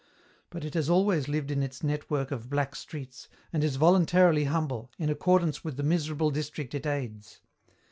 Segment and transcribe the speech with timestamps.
[0.49, 4.89] But it has always lived in its network of black streets, and is voluntarily humble,
[4.97, 7.39] in accordance with the miserable district it aids.